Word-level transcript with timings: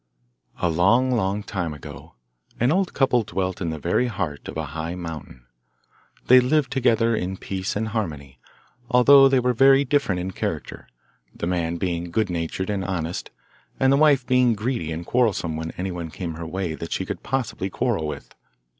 A 0.57 0.67
long 0.67 1.11
long 1.11 1.43
time 1.43 1.75
ago, 1.75 2.15
an 2.59 2.71
old 2.71 2.95
couple 2.95 3.21
dwelt 3.21 3.61
in 3.61 3.69
the 3.69 3.77
very 3.77 4.07
heart 4.07 4.47
of 4.47 4.57
a 4.57 4.65
high 4.73 4.95
mountain. 4.95 5.45
They 6.25 6.39
lived 6.39 6.71
together 6.71 7.15
in 7.15 7.37
peace 7.37 7.75
and 7.75 7.89
harmony, 7.89 8.39
although 8.89 9.29
they 9.29 9.39
were 9.39 9.53
very 9.53 9.85
different 9.85 10.19
in 10.19 10.31
character, 10.31 10.87
the 11.35 11.45
man 11.45 11.77
being 11.77 12.09
good 12.09 12.31
natured 12.31 12.71
and 12.71 12.83
honest, 12.83 13.29
and 13.79 13.93
the 13.93 13.95
wife 13.97 14.25
being 14.25 14.55
greedy 14.55 14.91
and 14.91 15.05
quarrelsome 15.05 15.55
when 15.55 15.69
anyone 15.77 16.09
came 16.09 16.33
her 16.33 16.47
way 16.47 16.73
that 16.73 16.91
she 16.91 17.05
could 17.05 17.21
possibly 17.21 17.69
quarrel 17.69 18.07
with. 18.07 18.33